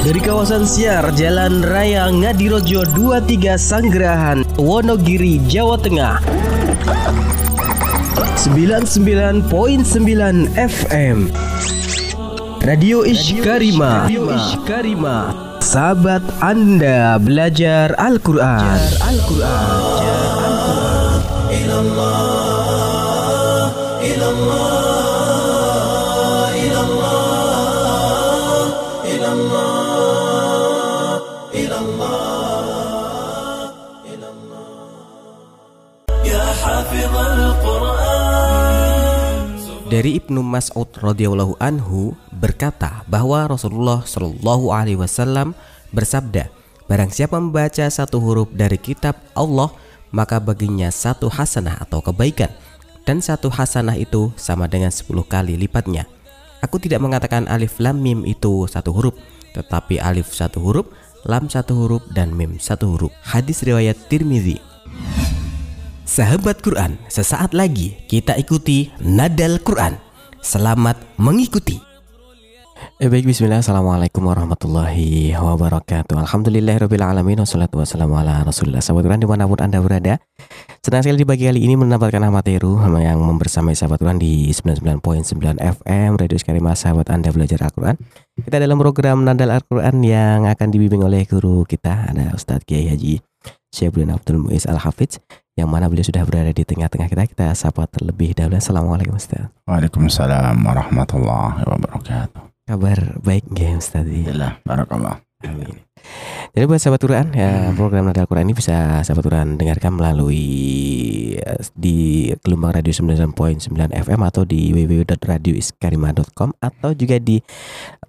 Dari 0.00 0.18
kawasan 0.18 0.66
Siar, 0.66 1.14
Jalan 1.14 1.62
Raya 1.62 2.10
Ngadirojo 2.10 2.82
23 2.90 3.54
Sanggerahan, 3.54 4.42
Wonogiri, 4.58 5.38
Jawa 5.46 5.78
Tengah. 5.78 6.18
99.9 8.50 9.46
FM 10.58 11.30
Radio 12.66 13.06
Ishkarima. 13.06 14.10
Sahabat 15.62 16.26
Anda 16.42 17.14
belajar 17.22 17.94
Al-Quran. 17.94 18.80
Al-Quran 19.06 20.10
Dari 40.00 40.16
Ibnu 40.16 40.40
Mas'ud 40.40 40.88
radhiyallahu 40.96 41.60
anhu 41.60 42.16
berkata 42.32 43.04
bahwa 43.04 43.44
Rasulullah 43.44 44.00
shallallahu 44.00 44.72
alaihi 44.72 44.96
wasallam 44.96 45.52
bersabda, 45.92 46.48
barang 46.88 47.12
siapa 47.12 47.36
membaca 47.36 47.84
satu 47.84 48.16
huruf 48.16 48.48
dari 48.48 48.80
kitab 48.80 49.20
Allah, 49.36 49.68
maka 50.08 50.40
baginya 50.40 50.88
satu 50.88 51.28
hasanah 51.28 51.84
atau 51.84 52.00
kebaikan 52.00 52.48
dan 53.04 53.20
satu 53.20 53.52
hasanah 53.52 54.00
itu 54.00 54.32
sama 54.40 54.72
dengan 54.72 54.88
10 54.88 55.04
kali 55.28 55.60
lipatnya. 55.60 56.08
Aku 56.64 56.80
tidak 56.80 57.04
mengatakan 57.04 57.44
alif 57.52 57.76
lam 57.76 58.00
mim 58.00 58.24
itu 58.24 58.64
satu 58.72 58.96
huruf, 58.96 59.20
tetapi 59.52 60.00
alif 60.00 60.32
satu 60.32 60.64
huruf, 60.64 60.88
lam 61.28 61.52
satu 61.52 61.76
huruf 61.76 62.08
dan 62.16 62.32
mim 62.32 62.56
satu 62.56 62.96
huruf. 62.96 63.12
Hadis 63.20 63.60
riwayat 63.60 64.00
Tirmizi. 64.08 64.69
Sahabat 66.10 66.58
Quran, 66.58 66.98
sesaat 67.06 67.54
lagi 67.54 67.94
kita 68.10 68.34
ikuti 68.34 68.90
Nadal 68.98 69.62
Quran. 69.62 69.94
Selamat 70.42 70.98
mengikuti. 71.14 71.78
Eh, 72.98 73.06
baik 73.06 73.30
bismillah. 73.30 73.62
Assalamualaikum 73.62 74.26
warahmatullahi 74.26 75.38
wabarakatuh. 75.38 76.18
Alhamdulillahirrabbilalamin 76.18 77.38
Wassalatu 77.38 77.78
wassalamu 77.78 78.18
ala 78.18 78.42
rasulillah. 78.42 78.82
Sahabat 78.82 79.06
Quran 79.06 79.22
di 79.22 79.30
mana 79.30 79.46
pun 79.46 79.62
anda 79.62 79.78
berada 79.78 80.18
Senang 80.82 81.06
sekali 81.06 81.22
di 81.22 81.28
pagi 81.30 81.46
kali 81.46 81.62
ini 81.62 81.78
mendapatkan 81.78 82.26
Ahmad 82.26 82.42
Heru 82.50 82.82
Yang 82.98 83.22
membersamai 83.22 83.78
sahabat 83.78 84.02
Quran 84.02 84.18
di 84.18 84.50
99.9 84.50 85.62
FM 85.62 86.18
Radio 86.18 86.38
Sekarima 86.42 86.74
sahabat 86.74 87.06
anda 87.14 87.30
belajar 87.30 87.62
Al-Quran. 87.62 87.94
Kita 88.34 88.58
dalam 88.58 88.82
program 88.82 89.22
Nadal 89.22 89.62
Al-Quran 89.62 90.02
yang 90.02 90.50
akan 90.50 90.74
dibimbing 90.74 91.06
oleh 91.06 91.22
guru 91.30 91.62
kita 91.62 92.10
Ada 92.10 92.34
Ustadz 92.34 92.66
Kiai 92.66 92.90
Haji 92.90 93.22
Syekh 93.70 93.94
Abdul 93.94 94.42
Muiz 94.42 94.66
Al-Hafidz 94.66 95.22
yang 95.60 95.68
mana 95.68 95.86
beliau 95.92 96.08
sudah 96.08 96.24
berada 96.24 96.50
di 96.50 96.64
tengah-tengah 96.64 97.08
kita. 97.12 97.28
Kita 97.28 97.46
sapa 97.52 97.84
terlebih 97.84 98.32
dahulu. 98.32 98.56
Assalamualaikum 98.56 99.20
Ustaz. 99.20 99.52
Waalaikumsalam 99.68 100.56
warahmatullahi 100.56 101.62
wabarakatuh. 101.68 102.40
Kabar 102.64 102.98
baik 103.20 103.44
nggih 103.52 103.76
Ustaz? 103.76 104.08
Alhamdulillah, 104.08 104.62
barakallah. 104.64 105.20
Amin. 105.40 105.90
Jadi 106.50 106.64
buat 106.66 106.82
sahabat 106.82 107.00
Quran 107.00 107.26
ya 107.32 107.70
program 107.78 108.10
Nada 108.10 108.26
Quran 108.26 108.50
ini 108.50 108.56
bisa 108.58 109.00
sahabat 109.06 109.22
Quran 109.22 109.54
dengarkan 109.54 109.94
melalui 109.96 110.42
eh, 111.38 111.62
di 111.78 112.28
gelombang 112.42 112.76
radio 112.76 112.90
99.9 112.90 113.70
FM 113.72 114.20
atau 114.26 114.42
di 114.42 114.74
www.radioiskarima.com 114.74 116.50
atau 116.58 116.90
juga 116.92 117.16
di 117.22 117.38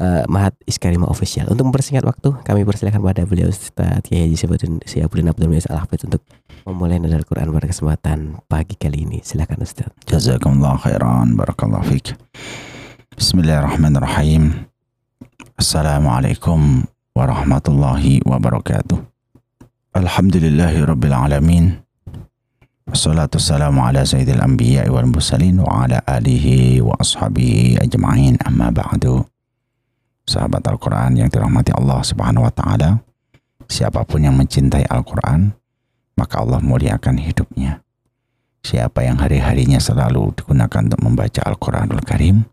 uh, 0.01 0.25
Mahat 0.25 0.57
Iskarima 0.65 1.05
Official. 1.07 1.47
Untuk 1.53 1.69
mempersingkat 1.69 2.01
waktu, 2.03 2.33
kami 2.41 2.65
persilakan 2.65 2.99
pada 3.05 3.23
beliau 3.29 3.47
Ustaz 3.47 4.01
Kiai 4.03 4.25
Haji 4.25 4.35
Syabudin 4.83 5.29
Abdul 5.29 5.47
Muiz 5.47 5.69
Al 5.69 5.85
untuk 5.85 6.25
memulai 6.65 7.01
Nada 7.01 7.21
Quran 7.25 7.49
pada 7.49 7.65
kesempatan 7.65 8.37
pagi 8.45 8.77
kali 8.77 9.05
ini. 9.05 9.19
Silakan 9.25 9.65
Ustaz. 9.65 9.89
Jazakumullah 10.05 10.77
khairan, 10.77 11.33
barakallah 11.33 11.81
fiik. 11.81 12.13
Bismillahirrahmanirrahim. 13.17 14.69
Assalamualaikum 15.57 16.85
warahmatullahi 17.17 18.21
wabarakatuh. 18.25 18.97
Alhamdulillahi 19.97 20.85
rabbil 20.85 21.15
alamin. 21.15 21.65
Wassalatu 22.89 23.39
wassalamu 23.39 23.85
ala 23.85 24.03
sayyidil 24.03 24.41
anbiya 24.41 24.89
wal 24.89 25.07
mursalin 25.07 25.61
wa 25.63 25.85
ala 25.85 26.01
alihi 26.05 26.81
wa 26.83 26.97
ashabihi 26.99 27.79
ajma'in 27.79 28.35
amma 28.43 28.73
ba'du. 28.73 29.23
Sahabat 30.27 30.65
Al-Quran 30.67 31.17
yang 31.17 31.29
dirahmati 31.31 31.73
Allah 31.73 31.99
subhanahu 32.03 32.45
wa 32.45 32.53
ta'ala. 32.53 32.99
Siapa 33.71 34.03
pun 34.03 34.27
yang 34.27 34.35
mencintai 34.35 34.83
Al-Quran, 34.91 35.55
maka 36.15 36.43
Allah 36.43 36.61
muliakan 36.61 37.19
hidupnya. 37.19 37.81
Siapa 38.61 39.01
yang 39.01 39.17
hari-harinya 39.17 39.81
selalu 39.81 40.37
digunakan 40.37 40.85
untuk 40.85 41.01
membaca 41.01 41.41
Al-Quranul 41.41 42.05
Karim, 42.05 42.45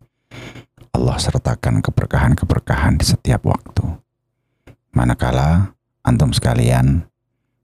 Allah 0.96 1.16
sertakan 1.20 1.84
keberkahan-keberkahan 1.84 2.97
di 2.97 3.04
setiap 3.04 3.44
waktu. 3.44 3.84
Manakala 4.97 5.76
antum 6.00 6.32
sekalian 6.32 7.04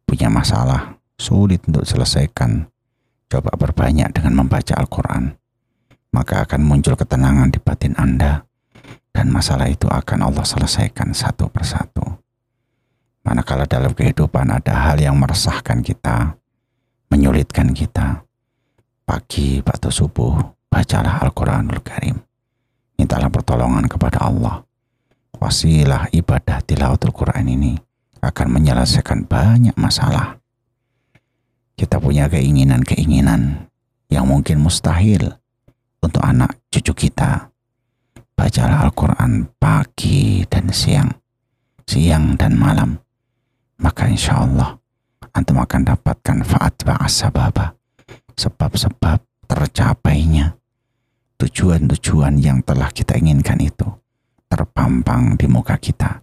punya 0.04 0.28
masalah 0.28 1.00
sulit 1.16 1.64
untuk 1.64 1.88
selesaikan, 1.88 2.68
coba 3.32 3.56
berbanyak 3.56 4.12
dengan 4.12 4.44
membaca 4.44 4.76
Al-Quran. 4.76 5.40
Maka 6.14 6.46
akan 6.46 6.62
muncul 6.62 6.94
ketenangan 6.94 7.50
di 7.50 7.58
batin 7.58 7.96
Anda 7.98 8.46
dan 9.10 9.32
masalah 9.32 9.72
itu 9.72 9.88
akan 9.88 10.30
Allah 10.30 10.44
selesaikan 10.44 11.16
satu 11.16 11.48
persatu. 11.48 12.03
Manakala 13.24 13.64
dalam 13.64 13.96
kehidupan 13.96 14.52
ada 14.52 14.88
hal 14.88 15.00
yang 15.00 15.16
meresahkan 15.16 15.80
kita, 15.80 16.36
menyulitkan 17.08 17.72
kita, 17.72 18.20
pagi 19.08 19.64
atau 19.64 19.88
subuh, 19.88 20.36
bacalah 20.68 21.24
Al-Quranul 21.24 21.80
Karim. 21.80 22.20
Mintalah 23.00 23.32
pertolongan 23.32 23.88
kepada 23.88 24.28
Allah 24.28 24.64
wasilah 25.44 26.08
ibadah 26.08 26.64
tilawatul 26.64 27.12
Quran 27.12 27.44
ini 27.52 27.76
akan 28.24 28.48
menyelesaikan 28.48 29.28
banyak 29.28 29.76
masalah. 29.76 30.40
Kita 31.76 32.00
punya 32.00 32.30
keinginan-keinginan 32.32 33.68
yang 34.08 34.24
mungkin 34.24 34.64
mustahil 34.64 35.36
untuk 36.00 36.24
anak 36.24 36.56
cucu 36.72 37.08
kita. 37.08 37.52
Bacalah 38.34 38.88
Al-Quran 38.88 39.52
pagi 39.60 40.48
dan 40.48 40.72
siang, 40.72 41.12
siang 41.84 42.40
dan 42.40 42.56
malam. 42.56 43.03
Maka 43.80 44.06
insya 44.06 44.42
Allah 44.42 44.78
antum 45.34 45.58
akan 45.58 45.82
dapatkan 45.82 46.46
faat 46.46 46.74
ba'asababa, 46.86 47.74
sebab-sebab 48.38 49.18
tercapainya 49.50 50.54
tujuan-tujuan 51.42 52.38
yang 52.38 52.62
telah 52.62 52.88
kita 52.94 53.18
inginkan 53.18 53.58
itu 53.58 53.86
terpampang 54.46 55.34
di 55.34 55.50
muka 55.50 55.74
kita. 55.74 56.22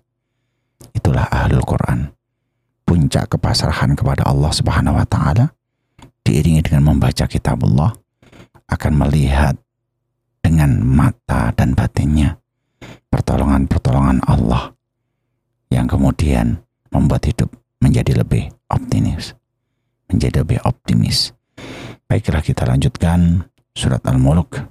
Itulah 0.96 1.28
ahlul 1.28 1.64
Quran. 1.68 2.16
Puncak 2.88 3.36
kepasrahan 3.36 3.96
kepada 3.96 4.28
Allah 4.28 4.52
Subhanahu 4.52 5.00
wa 5.00 5.08
taala 5.08 5.52
diiringi 6.28 6.64
dengan 6.64 6.92
membaca 6.92 7.24
kitab 7.28 7.64
Allah 7.64 7.96
akan 8.68 8.94
melihat 9.08 9.56
dengan 10.44 10.80
mata 10.84 11.56
dan 11.56 11.72
batinnya 11.72 12.40
pertolongan-pertolongan 13.12 14.24
Allah 14.28 14.76
yang 15.72 15.88
kemudian 15.88 16.60
membuat 16.91 17.29
hidup 17.29 17.51
menjadi 17.83 18.23
lebih 18.23 18.51
optimis, 18.71 19.35
menjadi 20.09 20.43
lebih 20.43 20.59
optimis. 20.65 21.37
Baiklah 22.07 22.41
kita 22.41 22.65
lanjutkan 22.65 23.51
surat 23.75 24.01
Al-Mulk 24.07 24.63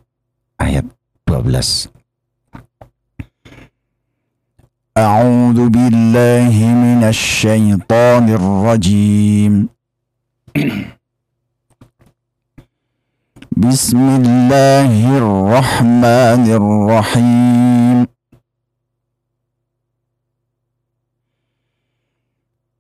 ayat 0.57 0.87
12 1.27 1.95
أعوذ 4.95 5.59
بالله 5.75 6.55
من 6.55 7.03
الشيطان 7.03 8.31
الرجيم 8.31 9.53
بسم 13.59 13.99
الله 13.99 14.91
الرحمن 15.17 16.43
الرحيم 16.59 17.97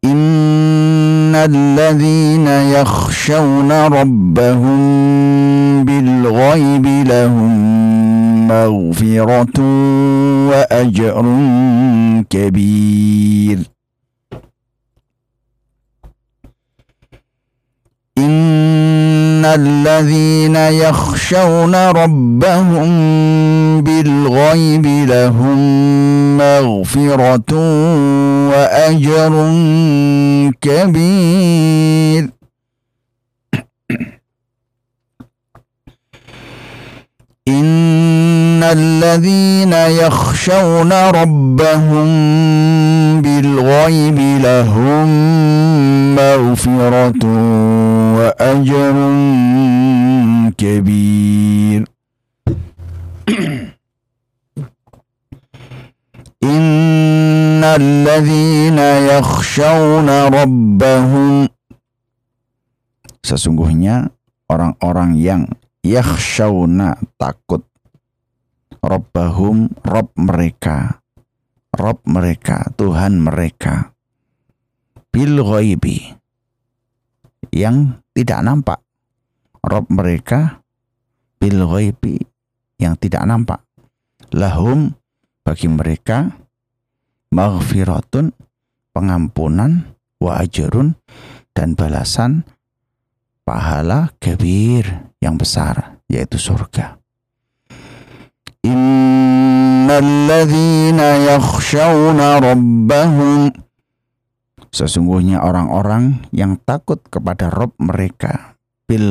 إن 0.04 1.34
الذين 1.34 2.46
يخشون 2.46 3.72
ربهم 3.72 4.78
بالغيب 5.84 6.86
لهم 6.86 7.68
مغفرة 8.48 9.60
وأجر 10.48 11.24
كبير 12.30 13.58
إن 19.40 19.46
الذين 19.46 20.56
يخشون 20.56 21.74
ربهم 21.74 22.90
بالغيب 23.82 24.86
لهم 24.86 25.58
مغفرة 26.38 27.52
وأجر 28.50 29.32
كبير. 30.60 32.30
إن 37.48 38.62
الذين 38.62 39.72
يخشون 39.72 40.92
ربهم 40.92 42.08
بالغيب 43.21 44.19
لهم 44.41 45.07
مغفرة 46.15 47.23
وأجر 48.17 48.95
كبير 50.57 51.81
إن 56.43 57.63
الذين 57.63 58.79
يخشون 58.79 60.09
ربهم 60.09 61.47
Sesungguhnya 63.25 64.13
orang-orang 64.45 65.17
yang 65.17 65.49
yakhshawna 65.81 67.01
takut 67.17 67.65
Rabbahum 68.85 69.73
Rob 69.81 70.13
mereka 70.13 70.98
Rob 71.70 72.02
mereka 72.06 72.70
Tuhan 72.74 73.22
mereka. 73.22 73.94
Bil 75.10 75.38
ghaibi. 75.42 76.14
Yang 77.50 77.98
tidak 78.14 78.40
nampak. 78.46 78.80
Rob 79.60 79.86
mereka 79.90 80.62
bil 81.40 81.64
ghaibi 81.66 82.20
yang 82.80 82.96
tidak 82.96 83.24
nampak. 83.28 83.60
Lahum 84.32 84.94
bagi 85.42 85.66
mereka 85.66 86.30
maghfiratun 87.32 88.32
pengampunan 88.94 89.96
wa 90.20 90.38
ajrun 90.40 90.94
dan 91.56 91.74
balasan 91.74 92.44
pahala 93.42 94.14
kabir 94.22 95.12
yang 95.18 95.34
besar 95.34 95.98
yaitu 96.06 96.38
surga. 96.38 97.00
Innalladzina 99.90 101.34
yakhshawna 101.34 102.38
rabbahum. 102.38 103.50
Sesungguhnya 104.70 105.42
orang-orang 105.42 106.30
yang 106.30 106.62
takut 106.62 107.02
kepada 107.10 107.50
Rob 107.50 107.74
mereka 107.82 108.54
bil 108.86 109.10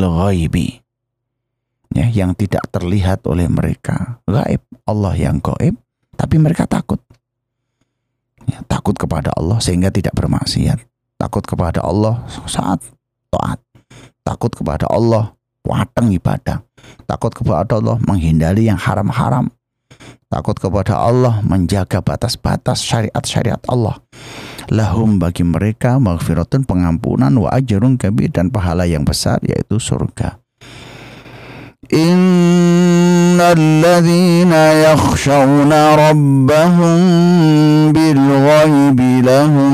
ya 1.91 2.07
yang 2.07 2.31
tidak 2.31 2.71
terlihat 2.71 3.27
oleh 3.27 3.51
mereka. 3.51 4.23
Gaib 4.23 4.63
Allah 4.87 5.19
yang 5.19 5.43
gaib 5.43 5.75
tapi 6.15 6.39
mereka 6.39 6.63
takut. 6.63 7.03
Ya, 8.47 8.63
takut 8.63 8.95
kepada 8.95 9.35
Allah 9.35 9.59
sehingga 9.59 9.91
tidak 9.91 10.15
bermaksiat. 10.15 10.79
Takut 11.19 11.43
kepada 11.43 11.83
Allah 11.83 12.23
saat 12.47 12.79
taat. 13.27 13.59
Takut 14.23 14.55
kepada 14.55 14.87
Allah, 14.87 15.35
wateng 15.67 16.15
ibadah. 16.15 16.63
Takut 17.03 17.35
kepada 17.35 17.75
Allah, 17.75 17.99
menghindari 17.99 18.71
yang 18.71 18.79
haram-haram 18.79 19.51
takut 20.29 20.53
kepada 20.53 20.93
Allah, 21.01 21.41
menjaga 21.41 22.05
batas-batas 22.05 22.85
syariat-syariat 22.85 23.57
Allah. 23.65 23.97
Lahum 24.69 25.17
bagi 25.17 25.41
mereka 25.41 25.97
maghfiratun 25.97 26.69
pengampunan 26.69 27.33
wa 27.33 27.49
ajrun 27.49 27.97
kabir 27.97 28.29
dan 28.29 28.53
pahala 28.53 28.85
yang 28.85 29.01
besar 29.01 29.41
yaitu 29.41 29.81
surga. 29.81 30.37
Innalladzina 31.89 33.41
yakhshawna 34.93 35.97
rabbahum 35.97 37.89
bilghaibi 37.89 39.25
lahum 39.25 39.73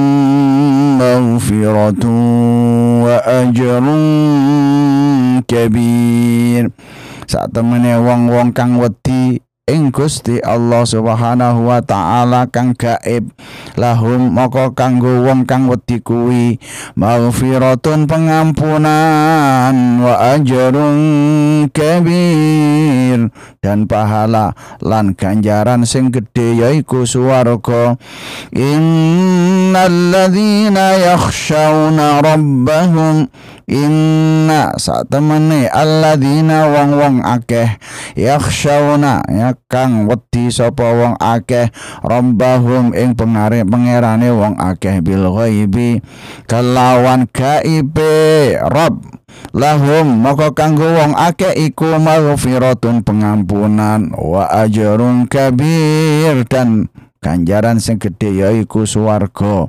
maghfiratun 0.95 2.15
wa 3.03 3.19
ajrun 3.43 3.99
kabir. 5.43 6.71
Saat 7.27 7.51
temennya 7.51 7.99
wong-wong 7.99 8.55
kang 8.55 8.79
wedi 8.79 9.43
ing 9.65 9.89
Gusti 9.89 10.37
Allah 10.45 10.85
Subhanahu 10.85 11.73
wa 11.73 11.81
taala 11.81 12.45
kang 12.45 12.77
gaib 12.77 13.33
lahum 13.73 14.29
moko 14.29 14.77
kanggo 14.77 15.25
wong 15.25 15.49
kang 15.49 15.65
wedi 15.65 15.97
kuwi. 16.05 16.61
Maghfiratun 16.93 18.05
pengampunan 18.05 19.73
wa 20.05 20.37
ajrun 20.37 21.01
kabir 21.73 23.33
dan 23.65 23.89
pahala. 23.89 24.53
Lan 24.85 25.17
ganjaran 25.17 25.89
sing 25.89 26.13
gedhe 26.13 26.61
yaiku 26.61 27.09
swarga. 27.09 27.97
Innalladzina 28.53 31.01
yakhshawna 31.01 32.21
rabbahum. 32.21 33.33
Inna 33.65 34.77
saat 34.77 35.09
temene 35.09 35.65
alladzina 35.65 36.69
wong-wong 36.69 37.25
akeh 37.25 37.81
yakhshawna 38.13 39.25
ya 39.25 39.57
kang 39.65 40.05
wedi 40.05 40.53
sapa 40.53 40.93
wong 40.93 41.17
akeh 41.17 41.73
rombahum 42.05 42.93
ing 42.93 43.17
pengare 43.17 43.65
pangerane 43.65 44.29
wong 44.29 44.61
akeh 44.61 45.01
bil 45.01 45.33
ghaibi. 45.33 45.97
Kelawan 46.45 47.25
gaibe 47.33 48.53
rob 48.69 49.01
lahum 49.55 50.19
maka 50.19 50.51
kanggo 50.51 50.83
wong 50.83 51.15
akeh 51.15 51.55
iku 51.55 51.95
maghfiratun 51.99 53.03
pengampunan 53.07 54.11
wa 54.15 54.51
ajrun 54.51 55.27
kabir 55.31 56.43
dan 56.47 56.91
ganjaran 57.25 57.81
sing 57.81 57.97
gedhe 57.97 58.45
yaiku 58.45 58.85
swarga. 58.85 59.65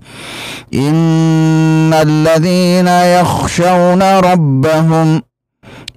Innalladzina 0.69 3.17
yakhshawna 3.17 4.21
rabbahum 4.21 5.25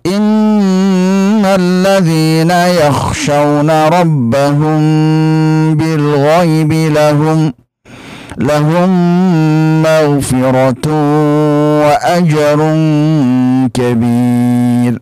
innalladzina 0.07 2.71
yakhshawna 2.79 3.91
rabbahum 3.91 5.75
bilghaibi 5.75 6.95
lahum. 6.95 7.51
لهم 8.39 8.89
مغفرة 9.81 10.87
وأجر 11.81 12.59
كبير. 13.73 14.99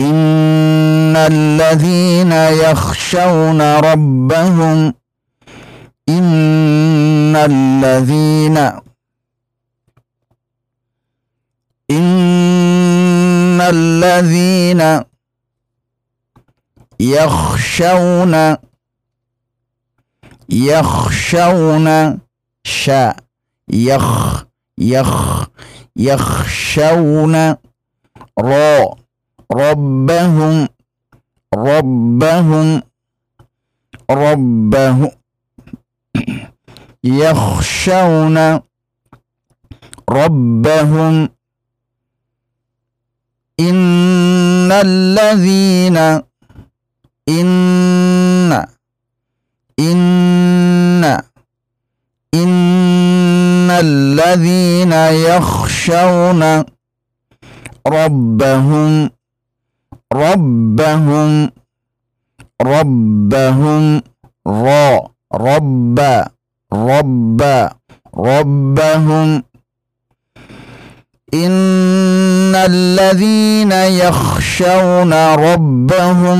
إن 0.00 1.16
الذين 1.16 2.32
يخشون 2.32 3.60
ربهم 3.60 4.94
إن 6.08 7.36
الذين 7.36 8.56
إن 11.90 13.60
الذين 13.60 15.04
يخشون 17.00 18.56
يخشون 20.48 22.18
شاء 22.64 23.16
يخ 23.68 24.44
يخ 24.78 25.44
يخشون 25.96 27.56
را 28.40 28.96
ربهم 29.52 30.68
ربهم 31.54 32.82
ربهم 34.10 35.10
يخشون 37.04 38.60
ربهم. 40.10 41.28
إن 43.60 44.72
الذين 44.72 45.96
إن 47.28 47.73
إن 49.80 51.04
إن 52.34 53.70
الذين 53.70 54.92
يخشون 54.92 56.64
ربهم 57.86 59.10
ربهم 60.12 61.50
ربهم 62.62 64.02
را 64.46 65.08
رب 65.34 66.00
رب 66.72 67.42
ربهم 68.16 69.42
إن 71.34 72.54
الذين 72.54 73.72
يخشون 73.72 75.12
ربهم 75.34 76.38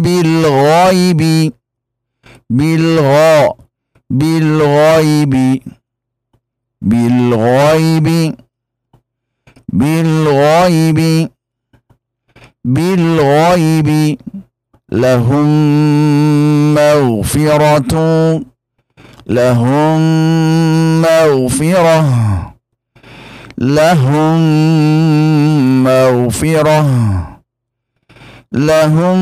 بالغيب 0.00 1.52
بالغاء 2.50 3.56
بالغيب 4.10 5.62
بالغيب 6.82 8.36
بالغيب 9.72 11.30
بالغيب. 12.64 14.18
لهم 14.92 16.74
مغفرة 16.74 17.92
لهم 19.26 20.00
مغفرة 21.02 22.54
لهم 23.58 24.40
مغفرة. 25.84 27.35
لهم 28.52 29.18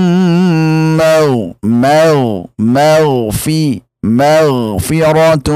مو 0.96 1.54
مو 1.62 2.48
مغفي 2.58 3.80
مغفرة 4.04 5.50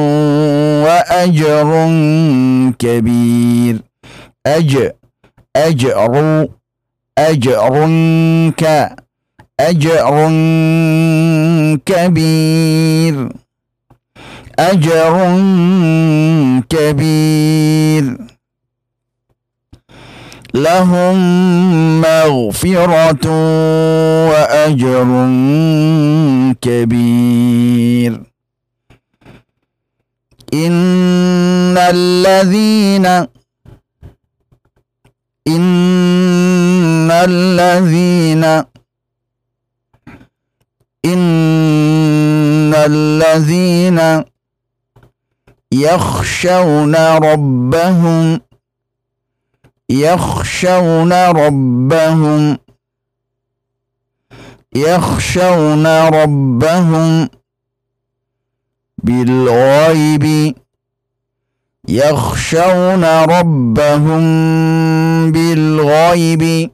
وأجر 0.84 1.70
كبير. 2.78 3.76
أج 4.46 4.92
أجر 5.56 6.48
أجر 7.18 7.88
ك 8.56 8.90
أجر 9.60 10.28
كبير. 11.86 13.28
أجر 14.58 15.14
كبير. 16.68 18.27
لهم 20.54 21.16
مغفرة 22.00 23.26
وأجر 24.28 25.08
كبير. 26.60 28.22
إن 30.54 31.78
الذين 31.78 33.06
إن 35.48 37.10
الذين 37.10 38.44
إن 41.04 42.74
الذين 42.74 44.24
يخشون 45.72 46.94
ربهم 46.96 48.40
يخشون 49.90 51.12
ربهم 51.12 52.58
يخشون 54.74 55.86
ربهم 55.86 57.28
بالغيب 58.98 60.54
يخشون 61.88 63.04
ربهم 63.04 64.22
بالغيب 65.32 66.70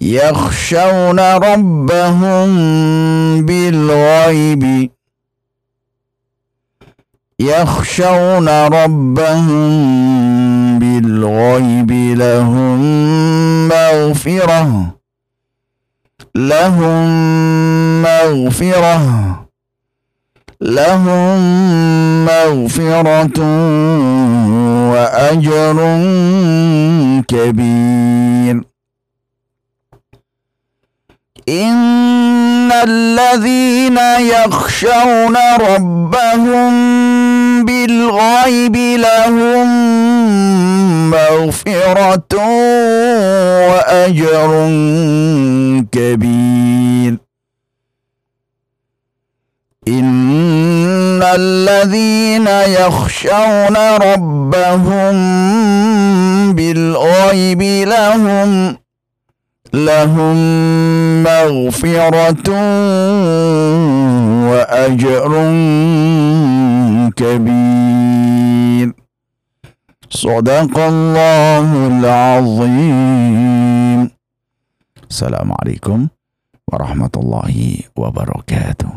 يخشون 0.00 1.20
ربهم 1.20 2.50
بالغيب 3.46 4.90
يخشون 7.38 8.48
ربهم 8.48 10.35
بالغيب 11.16 11.90
لهم 12.18 12.78
مغفرة 13.68 14.96
لهم 16.34 17.06
مغفرة 18.02 19.46
لهم 20.60 21.38
مغفرة 22.24 23.40
وأجر 24.92 25.78
كبير. 27.28 28.62
إن 31.48 32.72
الذين 32.72 33.98
يخشون 34.20 35.36
ربهم 35.60 36.72
بالغيب 37.64 38.76
لهم 38.76 39.68
مغفرة 41.10 42.36
وأجر 43.68 44.50
كبير. 45.92 47.16
إن 49.88 51.22
الذين 51.22 52.46
يخشون 52.46 53.76
ربهم 53.96 55.16
بالغيب 56.52 57.62
لهم 57.62 58.76
لهم 59.74 60.36
مغفرة 61.22 62.50
وأجر 64.50 65.32
كبير. 67.16 68.25
صدق 70.11 70.75
الله 70.75 71.67
العظيم 71.87 73.19
السلام 75.07 75.49
عليكم 75.63 75.99
ورحمة 76.67 77.13
الله 77.15 77.55
وبركاته 77.95 78.91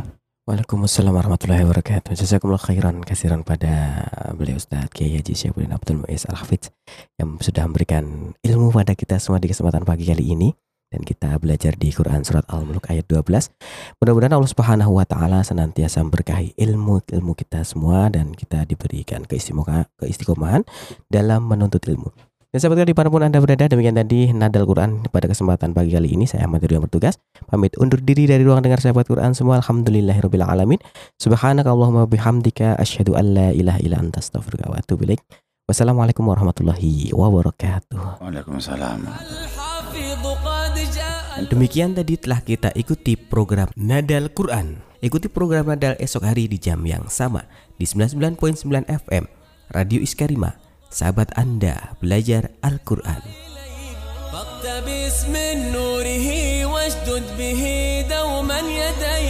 Waalaikumsalam 0.45 1.17
warahmatullahi 1.17 1.65
wabarakatuh. 1.65 2.13
Jazakumullah 2.13 2.61
khairan 2.61 3.01
kasiran 3.01 3.41
pada 3.49 4.05
beliau 4.37 4.61
Ustaz 4.61 4.93
Kiai 4.93 5.17
Haji 5.17 5.33
Syafuddin 5.33 5.73
Abdul 5.73 6.05
Muiz 6.05 6.29
Al 6.29 6.37
Hafidz 6.37 6.69
yang 7.17 7.41
sudah 7.41 7.65
memberikan 7.65 8.37
ilmu 8.45 8.69
pada 8.69 8.93
kita 8.93 9.17
semua 9.17 9.41
di 9.41 9.49
kesempatan 9.49 9.89
pagi 9.89 10.05
kali 10.05 10.37
ini 10.37 10.53
dan 10.90 11.02
kita 11.06 11.38
belajar 11.38 11.78
di 11.78 11.94
Quran 11.94 12.26
surat 12.26 12.44
Al-Mulk 12.50 12.90
ayat 12.90 13.06
12. 13.06 13.54
Mudah-mudahan 14.02 14.34
Allah 14.34 14.52
Subhanahu 14.52 14.98
wa 14.98 15.06
taala 15.06 15.46
senantiasa 15.46 16.02
memberkahi 16.02 16.58
ilmu-ilmu 16.58 17.34
kita 17.38 17.62
semua 17.62 18.10
dan 18.10 18.34
kita 18.34 18.66
diberikan 18.66 19.24
keistiqomahan 19.30 20.66
dalam 21.08 21.46
menuntut 21.46 21.86
ilmu. 21.86 22.10
Dan 22.50 22.66
sahabat 22.66 22.82
di 22.82 22.98
mana 22.98 23.14
pun 23.14 23.22
Anda 23.22 23.38
berada, 23.38 23.70
demikian 23.70 23.94
tadi 23.94 24.34
Nadal 24.34 24.66
Quran 24.66 25.06
pada 25.14 25.30
kesempatan 25.30 25.70
pagi 25.70 25.94
kali 25.94 26.18
ini. 26.18 26.26
Saya 26.26 26.50
Ahmad 26.50 26.66
yang 26.66 26.82
bertugas. 26.82 27.22
Pamit 27.46 27.78
undur 27.78 28.02
diri 28.02 28.26
dari 28.26 28.42
ruang 28.42 28.66
dengar 28.66 28.82
sahabat 28.82 29.06
Quran 29.06 29.38
semua. 29.38 29.62
Alhamdulillahirabbil 29.62 30.42
alamin. 30.42 30.82
Subhanakallahumma 31.22 32.10
bihamdika 32.10 32.74
asyhadu 32.82 33.14
an 33.14 33.38
la 33.38 33.54
ilaha 33.54 33.78
illa 33.86 34.02
anta 34.02 34.18
astaghfiruka 34.18 34.66
wa 34.66 34.82
atubu 34.82 35.06
ilaik. 35.06 35.22
Wassalamualaikum 35.70 36.26
warahmatullahi 36.26 37.14
wabarakatuh. 37.14 38.18
Waalaikumsalam. 38.18 39.06
Demikian 41.51 41.99
tadi 41.99 42.15
telah 42.15 42.41
kita 42.41 42.71
ikuti 42.79 43.19
program 43.19 43.69
Nadal 43.75 44.31
Quran. 44.31 44.81
Ikuti 45.03 45.27
program 45.29 45.69
Nadal 45.69 45.99
esok 45.99 46.25
hari 46.25 46.47
di 46.47 46.57
jam 46.57 46.81
yang 46.87 47.11
sama 47.11 47.45
di 47.77 47.85
99.9 47.85 48.87
FM 48.87 49.25
Radio 49.75 49.99
Iskarima. 50.01 50.57
Sahabat 50.95 51.35
Anda 51.35 51.99
belajar 51.99 52.55
Al-Quran. 52.63 53.23
فاقتبس 54.35 55.31
من 55.31 55.73
نوره 55.73 56.27
واشدد 56.67 57.25
به 57.39 57.63
دوما 58.11 58.59
يديك 58.59 59.28